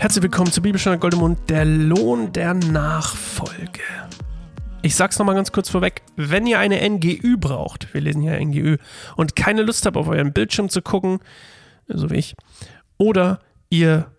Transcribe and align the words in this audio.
Herzlich 0.00 0.22
willkommen 0.22 0.50
zu 0.50 0.62
Bibelstunde 0.62 0.98
Goldemund, 0.98 1.38
der 1.50 1.66
Lohn 1.66 2.32
der 2.32 2.54
Nachfolge. 2.54 3.82
Ich 4.80 4.96
sag's 4.96 5.18
nochmal 5.18 5.34
ganz 5.34 5.52
kurz 5.52 5.68
vorweg, 5.68 6.00
wenn 6.16 6.46
ihr 6.46 6.58
eine 6.58 6.80
NGÜ 6.88 7.36
braucht, 7.36 7.92
wir 7.92 8.00
lesen 8.00 8.22
hier 8.22 8.40
NGÜ, 8.40 8.78
und 9.16 9.36
keine 9.36 9.60
Lust 9.60 9.84
habt, 9.84 9.98
auf 9.98 10.08
euren 10.08 10.32
Bildschirm 10.32 10.70
zu 10.70 10.80
gucken, 10.80 11.18
so 11.86 12.08
wie 12.08 12.14
ich, 12.14 12.34
oder 12.96 13.40
ihr, 13.68 14.10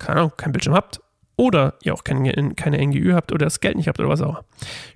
keine 0.00 0.18
Ahnung, 0.18 0.32
keinen 0.36 0.50
Bildschirm 0.50 0.74
habt, 0.74 1.00
oder 1.36 1.74
ihr 1.84 1.94
auch 1.94 2.02
keine, 2.02 2.32
keine 2.56 2.84
NGÜ 2.84 3.14
habt 3.14 3.30
oder 3.30 3.46
das 3.46 3.60
Geld 3.60 3.76
nicht 3.76 3.86
habt 3.86 4.00
oder 4.00 4.08
was 4.08 4.20
auch 4.20 4.30
immer, 4.30 4.44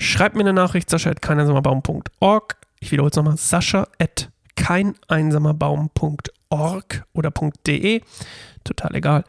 schreibt 0.00 0.34
mir 0.34 0.40
eine 0.40 0.54
Nachricht, 0.54 0.90
sascha 0.90 1.10
at 1.10 1.22
keineinsamerbaum.org. 1.22 2.56
Ich 2.80 2.90
wiederhole 2.90 3.10
es 3.10 3.16
nochmal, 3.16 3.36
sascha 3.36 3.86
at 4.00 4.28
keineinsamerbaum.org 4.56 7.04
oder 7.12 7.30
.de, 7.64 8.00
total 8.64 8.96
egal. 8.96 9.22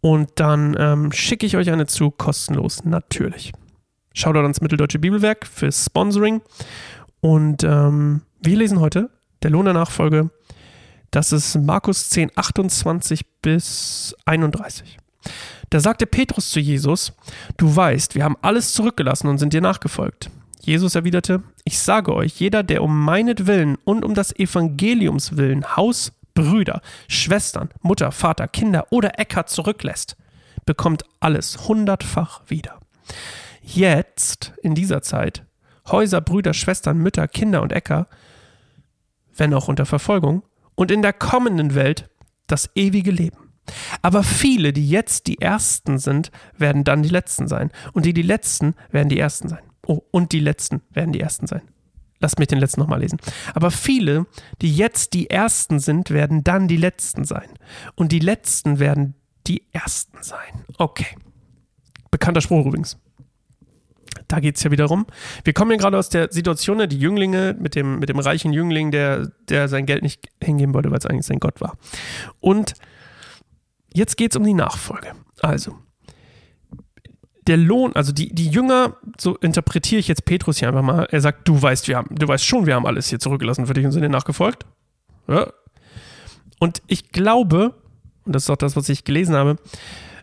Und 0.00 0.30
dann 0.36 0.76
ähm, 0.78 1.12
schicke 1.12 1.46
ich 1.46 1.56
euch 1.56 1.70
eine 1.70 1.86
zu, 1.86 2.10
kostenlos, 2.10 2.84
natürlich. 2.84 3.52
Schaut 4.12 4.36
ans 4.36 4.60
Mitteldeutsche 4.60 4.98
Bibelwerk 4.98 5.46
fürs 5.46 5.86
Sponsoring. 5.86 6.40
Und 7.20 7.64
ähm, 7.64 8.22
wir 8.40 8.56
lesen 8.56 8.80
heute 8.80 9.10
der 9.42 9.50
Lohn 9.50 9.64
der 9.64 9.74
Nachfolge. 9.74 10.30
Das 11.10 11.32
ist 11.32 11.56
Markus 11.56 12.08
10, 12.10 12.30
28 12.34 13.26
bis 13.42 14.14
31. 14.24 14.98
Da 15.70 15.80
sagte 15.80 16.06
Petrus 16.06 16.50
zu 16.50 16.60
Jesus, 16.60 17.12
du 17.56 17.74
weißt, 17.74 18.14
wir 18.14 18.24
haben 18.24 18.36
alles 18.42 18.72
zurückgelassen 18.72 19.26
und 19.28 19.38
sind 19.38 19.52
dir 19.52 19.60
nachgefolgt. 19.60 20.30
Jesus 20.60 20.94
erwiderte, 20.94 21.42
ich 21.64 21.78
sage 21.78 22.14
euch, 22.14 22.40
jeder, 22.40 22.62
der 22.62 22.82
um 22.82 23.04
meinetwillen 23.04 23.76
und 23.84 24.04
um 24.04 24.14
das 24.14 24.34
Evangeliums 24.36 25.36
willen 25.36 25.76
Haus, 25.76 26.12
Brüder, 26.36 26.82
Schwestern, 27.08 27.70
Mutter, 27.80 28.12
Vater, 28.12 28.46
Kinder 28.46 28.86
oder 28.90 29.18
Äcker 29.18 29.46
zurücklässt, 29.46 30.16
bekommt 30.64 31.02
alles 31.18 31.66
hundertfach 31.66 32.42
wieder. 32.46 32.78
Jetzt, 33.62 34.52
in 34.62 34.76
dieser 34.76 35.02
Zeit, 35.02 35.44
Häuser, 35.88 36.20
Brüder, 36.20 36.54
Schwestern, 36.54 36.98
Mütter, 36.98 37.26
Kinder 37.26 37.62
und 37.62 37.72
Äcker, 37.72 38.06
wenn 39.34 39.54
auch 39.54 39.66
unter 39.66 39.86
Verfolgung, 39.86 40.44
und 40.76 40.90
in 40.90 41.02
der 41.02 41.12
kommenden 41.12 41.74
Welt 41.74 42.08
das 42.46 42.70
ewige 42.74 43.10
Leben. 43.10 43.52
Aber 44.02 44.22
viele, 44.22 44.72
die 44.72 44.88
jetzt 44.88 45.26
die 45.26 45.40
Ersten 45.40 45.98
sind, 45.98 46.30
werden 46.56 46.84
dann 46.84 47.02
die 47.02 47.08
Letzten 47.08 47.48
sein. 47.48 47.70
Und 47.92 48.04
die, 48.04 48.12
die 48.12 48.22
Letzten, 48.22 48.74
werden 48.90 49.08
die 49.08 49.18
Ersten 49.18 49.48
sein. 49.48 49.64
Oh, 49.86 50.02
und 50.10 50.32
die 50.32 50.40
Letzten 50.40 50.82
werden 50.90 51.12
die 51.12 51.20
Ersten 51.20 51.46
sein. 51.46 51.62
Lasst 52.20 52.38
mich 52.38 52.48
den 52.48 52.58
letzten 52.58 52.80
nochmal 52.80 53.00
lesen. 53.00 53.18
Aber 53.54 53.70
viele, 53.70 54.26
die 54.62 54.74
jetzt 54.74 55.12
die 55.12 55.28
Ersten 55.28 55.78
sind, 55.78 56.10
werden 56.10 56.44
dann 56.44 56.68
die 56.68 56.76
Letzten 56.76 57.24
sein. 57.24 57.48
Und 57.94 58.12
die 58.12 58.20
Letzten 58.20 58.78
werden 58.78 59.14
die 59.46 59.62
Ersten 59.72 60.22
sein. 60.22 60.64
Okay. 60.78 61.16
Bekannter 62.10 62.40
Spruch 62.40 62.66
übrigens. 62.66 62.98
Da 64.28 64.40
geht 64.40 64.56
es 64.56 64.62
ja 64.62 64.70
wiederum. 64.70 65.06
Wir 65.44 65.52
kommen 65.52 65.70
ja 65.72 65.76
gerade 65.76 65.98
aus 65.98 66.08
der 66.08 66.32
Situation, 66.32 66.88
die 66.88 66.98
Jünglinge 66.98 67.54
mit 67.58 67.74
dem, 67.74 67.98
mit 67.98 68.08
dem 68.08 68.18
reichen 68.18 68.52
Jüngling, 68.52 68.90
der, 68.90 69.30
der 69.48 69.68
sein 69.68 69.86
Geld 69.86 70.02
nicht 70.02 70.28
hingeben 70.42 70.74
wollte, 70.74 70.90
weil 70.90 70.98
es 70.98 71.06
eigentlich 71.06 71.26
sein 71.26 71.38
Gott 71.38 71.60
war. 71.60 71.76
Und 72.40 72.74
jetzt 73.92 74.16
geht 74.16 74.32
es 74.32 74.36
um 74.36 74.44
die 74.44 74.54
Nachfolge. 74.54 75.12
Also, 75.40 75.78
der 77.46 77.56
Lohn, 77.56 77.92
also 77.94 78.12
die, 78.12 78.34
die 78.34 78.48
Jünger, 78.48 78.96
so 79.18 79.36
interpretiere 79.36 80.00
ich 80.00 80.08
jetzt 80.08 80.24
Petrus 80.24 80.58
hier 80.58 80.68
einfach 80.68 80.82
mal, 80.82 81.06
er 81.10 81.20
sagt, 81.20 81.46
du 81.48 81.60
weißt, 81.60 81.88
wir 81.88 81.96
haben, 81.96 82.14
du 82.14 82.26
weißt 82.26 82.44
schon, 82.44 82.66
wir 82.66 82.74
haben 82.74 82.86
alles 82.86 83.08
hier 83.08 83.18
zurückgelassen 83.18 83.66
für 83.66 83.74
dich 83.74 83.84
und 83.84 83.92
sind 83.92 84.02
dir 84.02 84.08
nachgefolgt. 84.08 84.66
Ja. 85.28 85.52
Und 86.58 86.82
ich 86.86 87.10
glaube, 87.10 87.74
und 88.24 88.34
das 88.34 88.44
ist 88.44 88.50
auch 88.50 88.56
das, 88.56 88.76
was 88.76 88.88
ich 88.88 89.04
gelesen 89.04 89.34
habe, 89.34 89.56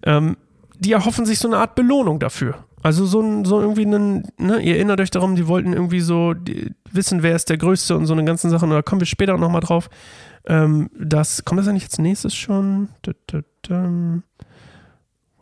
ähm, 0.04 0.38
die 0.78 0.92
erhoffen 0.92 1.26
sich 1.26 1.40
so 1.40 1.48
eine 1.48 1.58
Art 1.58 1.76
Belohnung 1.76 2.20
dafür. 2.20 2.66
Also 2.82 3.06
so, 3.06 3.44
so 3.46 3.62
irgendwie 3.62 3.86
einen, 3.86 4.28
ne, 4.38 4.60
ihr 4.60 4.76
erinnert 4.76 5.00
euch 5.00 5.10
darum, 5.10 5.36
die 5.36 5.48
wollten 5.48 5.72
irgendwie 5.72 6.02
so 6.02 6.34
die, 6.34 6.72
wissen, 6.92 7.24
wer 7.24 7.36
ist 7.36 7.50
der 7.50 7.58
Größte 7.58 7.96
und 7.96 8.06
so 8.06 8.14
eine 8.14 8.26
ganzen 8.26 8.50
Sachen, 8.50 8.70
da 8.70 8.82
kommen 8.82 9.00
wir 9.00 9.06
später 9.06 9.36
auch 9.36 9.40
nochmal 9.40 9.62
drauf. 9.62 9.90
Ähm, 10.46 10.90
das, 11.00 11.46
kommt 11.46 11.62
das 11.62 11.68
eigentlich 11.70 11.86
als 11.86 11.98
nächstes 11.98 12.36
schon? 12.36 12.90
Da, 13.04 13.14
da, 13.28 13.40
da. 13.62 13.90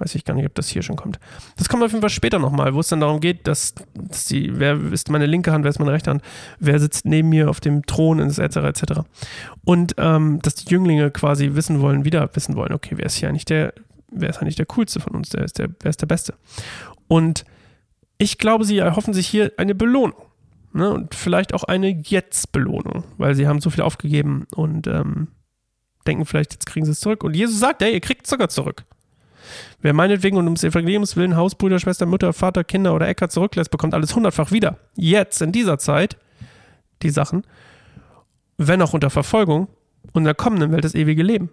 Weiß 0.02 0.16
ich 0.16 0.26
gar 0.26 0.34
nicht, 0.34 0.48
ob 0.48 0.56
das 0.56 0.68
hier 0.68 0.82
schon 0.82 0.96
kommt. 0.96 1.20
Das 1.58 1.70
kommt 1.70 1.84
auf 1.84 1.92
jeden 1.92 2.02
Fall 2.02 2.10
später 2.10 2.40
nochmal, 2.40 2.74
wo 2.74 2.80
es 2.80 2.88
dann 2.88 3.02
darum 3.02 3.20
geht, 3.20 3.46
dass, 3.46 3.76
dass 3.94 4.26
die, 4.26 4.58
wer 4.58 4.82
ist 4.92 5.12
meine 5.12 5.28
linke 5.28 5.52
Hand, 5.52 5.64
wer 5.64 5.70
ist 5.70 5.78
meine 5.78 5.92
rechte 5.92 6.10
Hand, 6.10 6.24
wer 6.60 6.80
sitzt 6.80 7.06
neben 7.06 7.30
mir 7.30 7.52
auf 7.52 7.60
dem 7.60 7.86
Thron, 7.86 8.20
etc., 8.20 8.40
etc. 8.40 9.02
Und 9.64 9.94
ähm, 10.00 10.40
dass 10.42 10.56
die 10.56 10.72
Jünglinge 10.72 11.12
quasi 11.12 11.54
wissen 11.54 11.82
wollen, 11.82 12.04
wieder 12.04 12.28
wissen 12.34 12.56
wollen, 12.56 12.74
okay, 12.74 12.96
wer 12.98 13.06
ist 13.06 13.14
hier 13.18 13.30
eigentlich 13.30 13.46
der, 13.46 13.76
wer 14.10 14.32
ist 14.32 14.40
eigentlich 14.40 14.56
der 14.56 14.66
coolste 14.66 15.00
von 15.00 15.14
uns, 15.14 15.30
der 15.30 15.44
ist 15.44 15.60
der, 15.60 15.70
wer 15.82 15.92
ist 15.92 16.02
der 16.02 16.08
Beste. 16.08 16.34
Und 17.08 17.46
ich 18.18 18.40
glaube, 18.40 18.66
sie 18.66 18.80
erhoffen 18.80 19.14
sich 19.14 19.28
hier 19.28 19.52
eine 19.58 19.76
Belohnung. 19.76 20.20
Ne? 20.74 20.90
Und 20.90 21.14
vielleicht 21.14 21.54
auch 21.54 21.64
eine 21.66 21.90
Jetzt-Belohnung, 21.90 23.04
weil 23.20 23.36
sie 23.36 23.48
haben 23.48 23.62
so 23.62 23.70
viel 23.70 23.84
aufgegeben 23.84 24.48
und 24.56 24.88
ähm, 24.88 25.28
denken 26.08 26.26
vielleicht, 26.26 26.54
jetzt 26.54 26.66
kriegen 26.66 26.88
sie 26.88 26.94
es 26.94 27.02
zurück. 27.02 27.24
Und 27.24 27.36
Jesus 27.36 27.60
sagt, 27.60 27.84
hey, 27.84 27.94
ihr 27.94 28.02
kriegt 28.02 28.26
Zucker 28.26 28.50
zurück. 28.50 28.86
Wer 29.82 29.94
meinetwegen 29.94 30.38
und 30.38 30.46
ums 30.46 30.64
Evangeliums 30.64 31.16
willen 31.16 31.36
Haus, 31.36 31.56
Brüder, 31.56 31.80
Schwester, 31.80 32.06
Mutter, 32.06 32.34
Vater, 32.34 32.64
Kinder 32.64 32.94
oder 32.94 33.08
Äcker 33.08 33.30
zurücklässt, 33.30 33.72
bekommt 33.72 33.94
alles 33.94 34.16
hundertfach 34.16 34.52
wieder. 34.52 34.78
Jetzt, 34.96 35.42
in 35.42 35.52
dieser 35.52 35.78
Zeit, 35.78 36.18
die 37.02 37.10
Sachen, 37.10 37.44
wenn 38.58 38.82
auch 38.82 38.94
unter 38.94 39.10
Verfolgung 39.10 39.68
und 40.14 40.22
in 40.22 40.26
der 40.26 40.36
kommenden 40.36 40.72
Welt 40.72 40.84
das 40.84 40.96
ewige 40.96 41.24
Leben. 41.24 41.50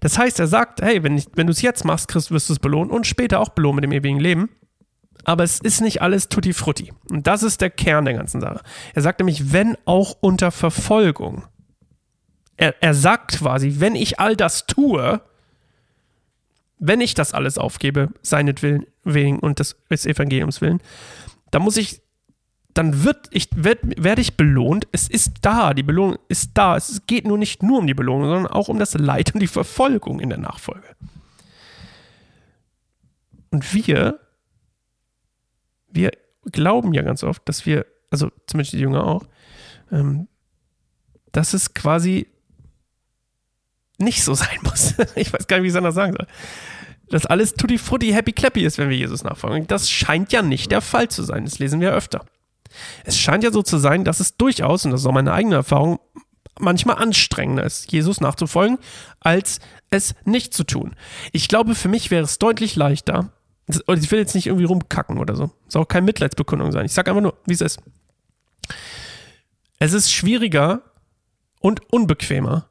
Das 0.00 0.18
heißt, 0.18 0.40
er 0.40 0.46
sagt, 0.46 0.80
hey, 0.80 1.02
wenn, 1.02 1.22
wenn 1.34 1.46
du 1.46 1.52
es 1.52 1.62
jetzt 1.62 1.84
machst, 1.84 2.08
Christ, 2.08 2.30
wirst 2.30 2.48
du 2.48 2.54
es 2.54 2.58
belohnen 2.58 2.90
und 2.90 3.06
später 3.06 3.40
auch 3.40 3.50
belohnen 3.50 3.76
mit 3.76 3.84
dem 3.84 3.92
ewigen 3.92 4.20
Leben. 4.20 4.48
Aber 5.24 5.44
es 5.44 5.60
ist 5.60 5.80
nicht 5.82 6.00
alles 6.00 6.28
tutti 6.28 6.52
frutti. 6.52 6.92
Und 7.10 7.26
das 7.26 7.42
ist 7.42 7.60
der 7.60 7.70
Kern 7.70 8.06
der 8.06 8.14
ganzen 8.14 8.40
Sache. 8.40 8.60
Er 8.94 9.02
sagt 9.02 9.20
nämlich, 9.20 9.52
wenn 9.52 9.76
auch 9.84 10.16
unter 10.20 10.50
Verfolgung. 10.50 11.44
Er, 12.56 12.74
er 12.80 12.94
sagt 12.94 13.38
quasi, 13.38 13.76
wenn 13.78 13.94
ich 13.94 14.18
all 14.18 14.36
das 14.36 14.66
tue, 14.66 15.20
wenn 16.78 17.00
ich 17.00 17.14
das 17.14 17.34
alles 17.34 17.58
aufgebe, 17.58 18.10
seinetwillen 18.22 18.86
wegen 19.04 19.38
und 19.38 19.58
des, 19.58 19.76
Evangeliums 19.90 20.60
willen, 20.60 20.80
dann 21.50 21.62
muss 21.62 21.76
ich, 21.76 22.02
dann 22.74 23.04
wird 23.04 23.28
ich, 23.30 23.48
werd, 23.54 23.80
werde 24.02 24.20
ich 24.20 24.36
belohnt. 24.36 24.86
Es 24.92 25.08
ist 25.08 25.38
da, 25.42 25.74
die 25.74 25.82
Belohnung 25.82 26.18
ist 26.28 26.52
da. 26.54 26.76
Es 26.76 27.02
geht 27.06 27.26
nur 27.26 27.38
nicht 27.38 27.62
nur 27.62 27.78
um 27.78 27.86
die 27.86 27.94
Belohnung, 27.94 28.28
sondern 28.28 28.52
auch 28.52 28.68
um 28.68 28.78
das 28.78 28.94
Leid 28.94 29.34
und 29.34 29.40
die 29.40 29.48
Verfolgung 29.48 30.20
in 30.20 30.28
der 30.28 30.38
Nachfolge. 30.38 30.86
Und 33.50 33.74
wir, 33.74 34.20
wir 35.90 36.12
glauben 36.44 36.92
ja 36.92 37.02
ganz 37.02 37.24
oft, 37.24 37.48
dass 37.48 37.66
wir, 37.66 37.86
also 38.10 38.30
zumindest 38.46 38.74
die 38.74 38.80
Jünger 38.80 39.04
auch, 39.04 39.26
ähm, 39.90 40.28
dass 41.32 41.54
es 41.54 41.74
quasi 41.74 42.28
nicht 43.98 44.24
so 44.24 44.34
sein 44.34 44.58
muss. 44.62 44.94
ich 45.16 45.32
weiß 45.32 45.46
gar 45.46 45.58
nicht, 45.58 45.64
wie 45.64 45.68
ich 45.68 45.72
es 45.72 45.76
anders 45.76 45.94
sagen 45.94 46.14
soll. 46.16 46.26
Dass 47.10 47.26
alles 47.26 47.54
tutti 47.54 47.78
frutti 47.78 48.12
happy 48.12 48.32
clappy 48.32 48.64
ist, 48.64 48.78
wenn 48.78 48.90
wir 48.90 48.96
Jesus 48.96 49.24
nachfolgen. 49.24 49.66
Das 49.66 49.90
scheint 49.90 50.32
ja 50.32 50.42
nicht 50.42 50.70
der 50.70 50.80
Fall 50.80 51.08
zu 51.08 51.22
sein. 51.22 51.44
Das 51.44 51.58
lesen 51.58 51.80
wir 51.80 51.92
öfter. 51.92 52.24
Es 53.04 53.18
scheint 53.18 53.44
ja 53.44 53.50
so 53.50 53.62
zu 53.62 53.78
sein, 53.78 54.04
dass 54.04 54.20
es 54.20 54.36
durchaus, 54.36 54.84
und 54.84 54.90
das 54.90 55.00
ist 55.00 55.06
auch 55.06 55.12
meine 55.12 55.32
eigene 55.32 55.56
Erfahrung, 55.56 56.00
manchmal 56.60 56.96
anstrengender 56.96 57.64
ist, 57.64 57.90
Jesus 57.92 58.20
nachzufolgen, 58.20 58.78
als 59.20 59.60
es 59.90 60.14
nicht 60.24 60.52
zu 60.52 60.64
tun. 60.64 60.96
Ich 61.32 61.48
glaube, 61.48 61.74
für 61.74 61.88
mich 61.88 62.10
wäre 62.10 62.24
es 62.24 62.38
deutlich 62.38 62.76
leichter, 62.76 63.32
ich 63.68 64.10
will 64.10 64.18
jetzt 64.18 64.34
nicht 64.34 64.46
irgendwie 64.46 64.64
rumkacken 64.64 65.18
oder 65.18 65.36
so. 65.36 65.50
Es 65.66 65.74
soll 65.74 65.82
auch 65.82 65.88
keine 65.88 66.06
Mitleidsbekundung 66.06 66.72
sein. 66.72 66.86
Ich 66.86 66.92
sage 66.92 67.10
einfach 67.10 67.22
nur, 67.22 67.36
wie 67.46 67.52
es 67.52 67.60
ist. 67.60 67.80
Es 69.78 69.92
ist 69.92 70.10
schwieriger 70.10 70.82
und 71.60 71.92
unbequemer, 71.92 72.70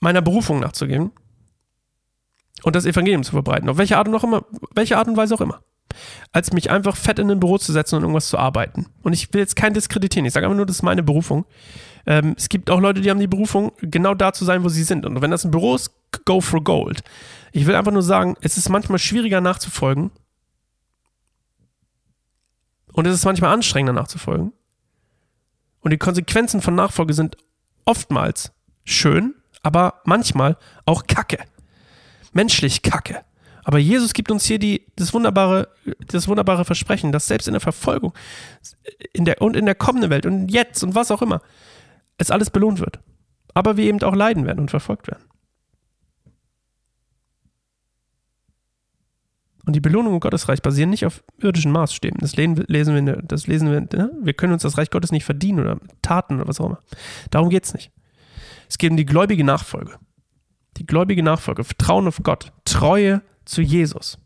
meiner 0.00 0.22
Berufung 0.22 0.60
nachzugehen 0.60 1.10
und 2.62 2.76
das 2.76 2.86
Evangelium 2.86 3.22
zu 3.22 3.32
verbreiten, 3.32 3.68
auf 3.68 3.78
welche 3.78 3.98
Art 3.98 4.08
und 4.08 4.14
auch 4.14 4.24
immer, 4.24 4.44
welche 4.74 4.98
Art 4.98 5.08
und 5.08 5.16
Weise 5.16 5.34
auch 5.34 5.40
immer, 5.40 5.62
als 6.32 6.52
mich 6.52 6.70
einfach 6.70 6.96
fett 6.96 7.18
in 7.18 7.30
ein 7.30 7.40
Büro 7.40 7.58
zu 7.58 7.72
setzen 7.72 7.96
und 7.96 8.02
irgendwas 8.02 8.28
zu 8.28 8.38
arbeiten. 8.38 8.86
Und 9.02 9.12
ich 9.12 9.32
will 9.32 9.40
jetzt 9.40 9.56
kein 9.56 9.74
diskreditieren, 9.74 10.26
ich 10.26 10.32
sage 10.32 10.46
einfach 10.46 10.56
nur, 10.56 10.66
das 10.66 10.76
ist 10.76 10.82
meine 10.82 11.02
Berufung. 11.02 11.44
Ähm, 12.06 12.34
es 12.36 12.48
gibt 12.48 12.70
auch 12.70 12.80
Leute, 12.80 13.00
die 13.00 13.10
haben 13.10 13.20
die 13.20 13.26
Berufung, 13.26 13.72
genau 13.80 14.14
da 14.14 14.32
zu 14.32 14.44
sein, 14.44 14.64
wo 14.64 14.68
sie 14.68 14.82
sind. 14.82 15.04
Und 15.04 15.20
wenn 15.20 15.30
das 15.30 15.44
ein 15.44 15.50
Büro 15.50 15.74
ist, 15.74 15.92
go 16.24 16.40
for 16.40 16.62
gold. 16.62 17.02
Ich 17.52 17.66
will 17.66 17.74
einfach 17.74 17.92
nur 17.92 18.02
sagen, 18.02 18.36
es 18.40 18.56
ist 18.56 18.68
manchmal 18.68 18.98
schwieriger 18.98 19.40
nachzufolgen. 19.40 20.10
Und 22.92 23.06
es 23.06 23.14
ist 23.14 23.24
manchmal 23.24 23.52
anstrengender 23.52 23.92
nachzufolgen. 24.00 24.52
Und 25.80 25.90
die 25.92 25.98
Konsequenzen 25.98 26.60
von 26.60 26.74
Nachfolge 26.74 27.14
sind 27.14 27.36
oftmals 27.84 28.52
schön, 28.84 29.34
aber 29.62 30.00
manchmal 30.04 30.56
auch 30.84 31.06
Kacke. 31.06 31.38
Menschlich 32.32 32.82
Kacke. 32.82 33.24
Aber 33.64 33.78
Jesus 33.78 34.14
gibt 34.14 34.30
uns 34.30 34.46
hier 34.46 34.58
die, 34.58 34.86
das, 34.96 35.12
wunderbare, 35.12 35.68
das 36.06 36.26
wunderbare 36.26 36.64
Versprechen, 36.64 37.12
dass 37.12 37.26
selbst 37.26 37.48
in 37.48 37.52
der 37.52 37.60
Verfolgung 37.60 38.14
in 39.12 39.26
der, 39.26 39.42
und 39.42 39.56
in 39.56 39.66
der 39.66 39.74
kommenden 39.74 40.10
Welt 40.10 40.24
und 40.24 40.48
jetzt 40.48 40.82
und 40.82 40.94
was 40.94 41.10
auch 41.10 41.20
immer, 41.20 41.42
es 42.16 42.30
alles 42.30 42.50
belohnt 42.50 42.80
wird. 42.80 43.00
Aber 43.52 43.76
wir 43.76 43.84
eben 43.84 44.02
auch 44.02 44.14
leiden 44.14 44.46
werden 44.46 44.60
und 44.60 44.70
verfolgt 44.70 45.08
werden. 45.08 45.24
Und 49.66 49.74
die 49.74 49.80
Belohnung 49.80 50.14
im 50.14 50.20
Gottesreich 50.20 50.62
basieren 50.62 50.88
nicht 50.88 51.04
auf 51.04 51.22
irdischen 51.42 51.70
Maßstäben. 51.70 52.20
Das 52.20 52.36
lesen 52.36 52.56
wir, 52.56 53.22
das 53.22 53.46
lesen 53.46 53.70
wir, 53.70 53.80
ne? 53.82 54.10
wir 54.22 54.32
können 54.32 54.54
uns 54.54 54.62
das 54.62 54.78
Reich 54.78 54.88
Gottes 54.88 55.12
nicht 55.12 55.26
verdienen 55.26 55.60
oder 55.60 55.78
Taten 56.00 56.36
oder 56.36 56.48
was 56.48 56.58
auch 56.58 56.66
immer. 56.66 56.80
Darum 57.30 57.50
geht 57.50 57.66
es 57.66 57.74
nicht. 57.74 57.92
Es 58.68 58.78
geht 58.78 58.90
um 58.90 58.96
die 58.96 59.06
gläubige 59.06 59.44
Nachfolge. 59.44 59.98
Die 60.76 60.86
gläubige 60.86 61.22
Nachfolge, 61.22 61.64
Vertrauen 61.64 62.06
auf 62.06 62.20
Gott, 62.22 62.52
Treue 62.64 63.22
zu 63.44 63.62
Jesus. 63.62 64.18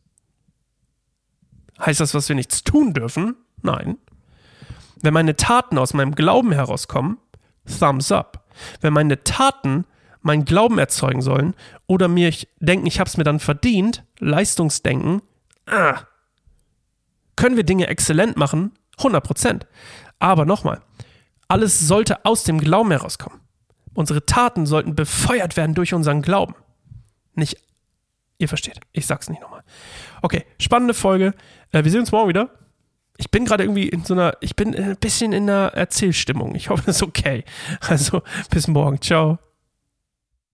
Heißt 1.80 2.00
das, 2.00 2.14
was 2.14 2.28
wir 2.28 2.36
nichts 2.36 2.62
tun 2.62 2.92
dürfen? 2.92 3.36
Nein. 3.62 3.96
Wenn 5.00 5.14
meine 5.14 5.36
Taten 5.36 5.78
aus 5.78 5.94
meinem 5.94 6.14
Glauben 6.14 6.52
herauskommen, 6.52 7.18
Thumbs 7.78 8.12
up. 8.12 8.46
Wenn 8.80 8.92
meine 8.92 9.24
Taten 9.24 9.84
meinen 10.20 10.44
Glauben 10.44 10.78
erzeugen 10.78 11.22
sollen 11.22 11.54
oder 11.86 12.08
mir 12.08 12.28
ich 12.28 12.48
denken, 12.60 12.86
ich 12.86 13.00
habe 13.00 13.08
es 13.08 13.16
mir 13.16 13.24
dann 13.24 13.40
verdient, 13.40 14.04
Leistungsdenken, 14.18 15.22
ah, 15.66 16.02
können 17.36 17.56
wir 17.56 17.64
Dinge 17.64 17.88
exzellent 17.88 18.36
machen? 18.36 18.72
100 18.98 19.24
Prozent. 19.24 19.66
Aber 20.18 20.44
nochmal, 20.44 20.82
alles 21.48 21.80
sollte 21.80 22.24
aus 22.24 22.44
dem 22.44 22.60
Glauben 22.60 22.90
herauskommen. 22.90 23.40
Unsere 23.94 24.24
Taten 24.24 24.66
sollten 24.66 24.94
befeuert 24.94 25.56
werden 25.56 25.74
durch 25.74 25.94
unseren 25.94 26.22
Glauben. 26.22 26.54
Nicht, 27.34 27.56
ihr 28.38 28.48
versteht, 28.48 28.80
ich 28.92 29.06
sag's 29.06 29.28
nicht 29.28 29.40
nochmal. 29.40 29.62
Okay, 30.22 30.44
spannende 30.58 30.94
Folge. 30.94 31.34
Äh, 31.72 31.84
wir 31.84 31.90
sehen 31.90 32.00
uns 32.00 32.12
morgen 32.12 32.28
wieder. 32.28 32.50
Ich 33.18 33.30
bin 33.30 33.44
gerade 33.44 33.64
irgendwie 33.64 33.88
in 33.88 34.04
so 34.04 34.14
einer, 34.14 34.36
ich 34.40 34.56
bin 34.56 34.74
ein 34.74 34.96
bisschen 34.96 35.32
in 35.32 35.48
einer 35.48 35.68
Erzählstimmung. 35.74 36.54
Ich 36.54 36.70
hoffe, 36.70 36.82
das 36.86 36.96
ist 36.96 37.02
okay. 37.02 37.44
Also, 37.80 38.22
bis 38.50 38.68
morgen. 38.68 39.00
Ciao. 39.00 39.38